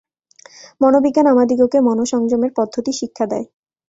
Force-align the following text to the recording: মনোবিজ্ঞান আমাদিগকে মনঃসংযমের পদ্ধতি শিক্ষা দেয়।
মনোবিজ্ঞান 0.81 1.27
আমাদিগকে 1.27 1.77
মনঃসংযমের 1.81 2.51
পদ্ধতি 2.57 2.91
শিক্ষা 2.91 3.25
দেয়। 3.31 3.45